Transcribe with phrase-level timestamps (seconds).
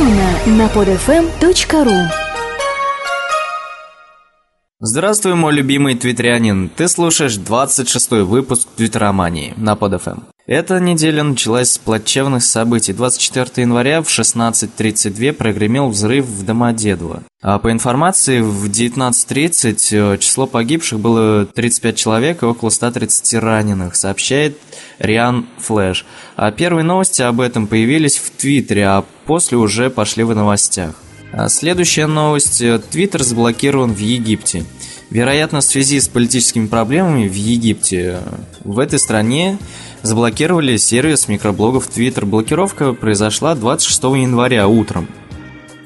[0.00, 2.08] Твиттер-зона на podfm.ru
[4.80, 6.70] Здравствуй, мой любимый твитрянин.
[6.70, 10.22] Ты слушаешь 26-й выпуск Твиттеромании на PodFM.
[10.50, 12.92] Эта неделя началась с плачевных событий.
[12.92, 17.22] 24 января в 16.32 прогремел взрыв в Домодедово.
[17.40, 23.94] А по информации, в 19.30 э, число погибших было 35 человек и около 130 раненых,
[23.94, 24.58] сообщает
[24.98, 26.04] Риан Флэш.
[26.34, 30.96] А первые новости об этом появились в Твиттере, а после уже пошли в новостях.
[31.32, 32.60] А следующая новость.
[32.90, 34.64] Твиттер заблокирован в Египте.
[35.10, 38.18] Вероятно, в связи с политическими проблемами в Египте
[38.64, 39.58] в этой стране
[40.02, 42.24] заблокировали сервис микроблогов Twitter.
[42.24, 45.08] Блокировка произошла 26 января утром.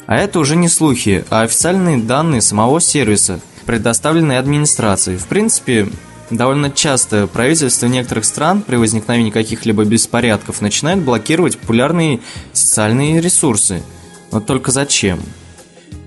[0.07, 5.17] А это уже не слухи, а официальные данные самого сервиса, предоставленные администрацией.
[5.17, 5.89] В принципе,
[6.31, 12.21] довольно часто правительства некоторых стран при возникновении каких-либо беспорядков начинают блокировать популярные
[12.53, 13.83] социальные ресурсы–
[14.35, 15.21] но только зачем?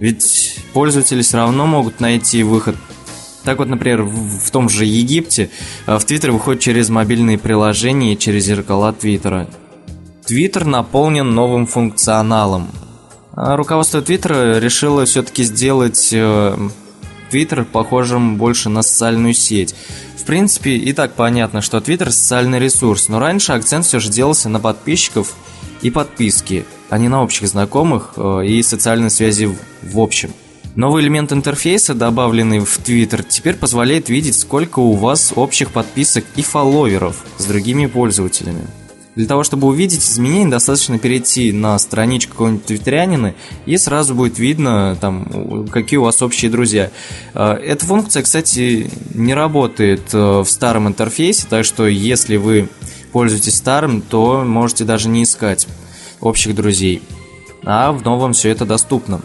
[0.01, 2.75] Ведь пользователи все равно могут найти выход.
[3.47, 5.49] Так вот, например, в том же Египте
[5.85, 9.47] э, в Твиттер выходит через мобильные приложения и через зеркала Твиттера.
[10.25, 12.67] Твиттер наполнен новым функционалом.
[13.31, 16.57] А руководство Твиттера решило все-таки сделать э,
[17.31, 19.73] Твиттер похожим больше на социальную сеть.
[20.17, 24.49] В принципе, и так понятно, что Твиттер социальный ресурс, но раньше акцент все же делался
[24.49, 25.33] на подписчиков
[25.81, 29.49] и подписки– а не на общих знакомых э, и социальной связи
[29.83, 30.31] в общем.
[30.77, 36.43] Новый элемент интерфейса, добавленный в Twitter, теперь позволяет видеть, сколько у вас общих подписок и
[36.43, 38.61] фолловеров с другими пользователями.
[39.15, 43.33] Для того, чтобы увидеть изменения, достаточно перейти на страничку какого-нибудь твиттерянина,
[43.65, 46.91] и сразу будет видно, там, какие у вас общие друзья.
[47.33, 52.69] Э, эта функция, кстати, не работает э, в старом интерфейсе, так что если вы
[53.11, 55.67] пользуетесь старым, то можете даже не искать
[56.21, 57.01] общих друзей.
[57.63, 59.21] А в новом все это доступно.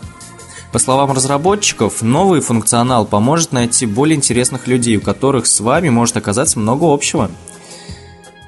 [0.72, 6.16] По словам разработчиков, новый функционал поможет найти более интересных людей, у которых с вами может
[6.16, 7.30] оказаться много общего.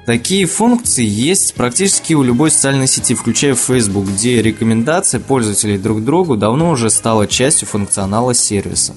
[0.07, 6.35] Такие функции есть практически у любой социальной сети, включая Facebook, где рекомендация пользователей друг другу
[6.35, 8.93] давно уже стала частью функционала сервиса.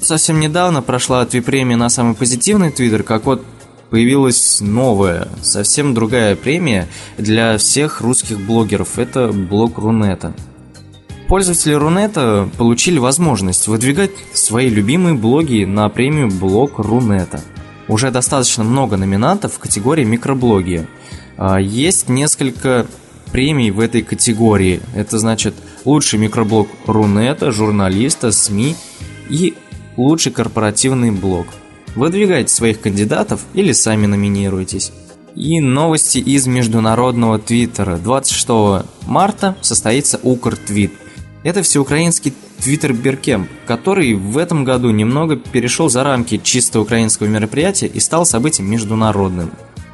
[0.00, 3.44] Совсем недавно прошла твит-премия на самый позитивный твиттер, как вот
[3.90, 6.86] появилась новая, совсем другая премия
[7.18, 8.98] для всех русских блогеров.
[8.98, 10.32] Это блог Рунета.
[11.28, 17.42] Пользователи Рунета получили возможность выдвигать свои любимые блоги на премию блог Рунета.
[17.88, 20.86] Уже достаточно много номинантов в категории микроблоги.
[21.36, 22.86] А, есть несколько
[23.32, 24.80] премий в этой категории.
[24.94, 25.54] Это значит
[25.84, 28.76] лучший микроблог Рунета, журналиста, СМИ
[29.28, 29.54] и
[29.96, 31.46] лучший корпоративный блог–
[31.96, 34.92] Выдвигайте своих кандидатов или сами номинируйтесь.
[35.34, 37.96] И новости из международного твиттера.
[37.96, 40.92] 26 марта состоится Укртвит.
[41.46, 47.86] Это всеукраинский твиттер Биркем, который в этом году немного перешел за рамки чисто украинского мероприятия
[47.86, 49.52] и стал событием международным.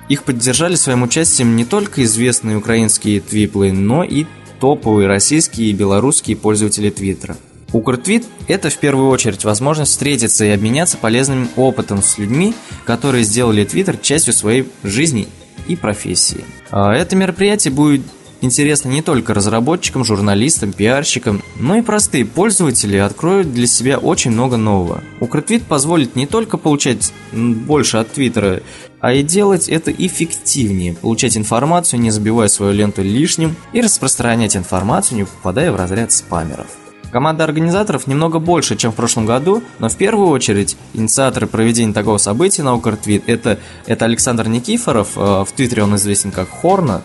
[0.08, 4.24] Их поддержали своим участием не только известные украинские твиплы, но и
[4.60, 7.36] топовые российские и белорусские пользователи твиттера.
[7.74, 12.54] Укртвит– это в первую очередь возможность встретиться и обменяться полезным опытом с людьми,
[12.86, 15.28] которые сделали Твиттер частью своей жизни
[15.69, 16.46] и профессии.
[16.70, 18.00] А это мероприятие будет
[18.42, 24.56] интересно не только разработчикам, журналистам, пиарщикам, но и простые пользователи откроют для себя очень много
[24.56, 25.03] нового.
[25.20, 28.60] Укртвит позволит не только получать больше от Твиттера,
[29.00, 35.19] а и делать это эффективнее, получать информацию, не забивая свою ленту лишним, и распространять информацию,
[35.19, 36.66] не попадая в разряд спамеров.
[37.12, 42.16] Команда организаторов немного больше, чем в прошлом году, но в первую очередь инициаторы проведения такого
[42.16, 47.02] события на Укртвит это, это Александр Никифоров, э, в Твиттере он известен как Хорна,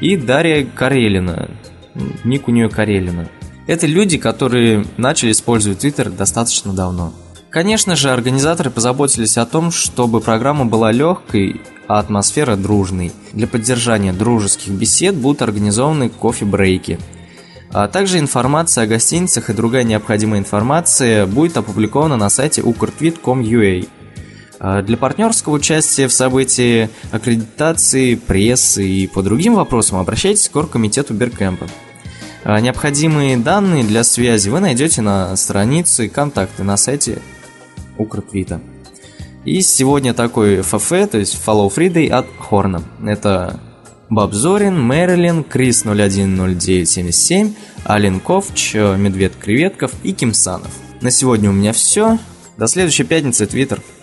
[0.00, 1.50] и Дарья Карелина,
[2.24, 3.28] ник у нее Карелина.
[3.66, 7.12] Это люди, которые начали использовать Твиттер достаточно давно.
[7.50, 13.12] Конечно же, организаторы позаботились о том, чтобы программа была легкой, а атмосфера дружной.
[13.32, 16.98] Для поддержания дружеских бесед будут организованы кофе-брейки–
[17.70, 23.86] а также информация о гостиницах и другая необходимая информация будет опубликована на сайте ukrtweet.com.ua.
[24.60, 31.14] А для партнерского участия в событии аккредитации, прессы и по другим вопросам обращайтесь к оргкомитету
[31.14, 31.66] Беркэмпа.
[32.44, 37.20] А необходимые данные для связи вы найдете на странице контакты на сайте
[37.98, 38.60] Укртвита.
[39.44, 42.82] И сегодня такой ФФ, то есть Follow Friday от Хорна.
[43.04, 43.60] Это
[44.10, 47.54] Баб Зорин, Мэрилин, Крис 010977,
[47.86, 50.72] Ален Ковч, Медведь Креветков и Кимсанов.
[51.00, 52.18] На сегодня у меня все.
[52.56, 53.80] До следующей пятницы, Твиттер.